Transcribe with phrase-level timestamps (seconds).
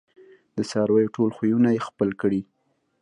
[0.57, 2.41] د څارویو ټول خویونه یې خپل کړي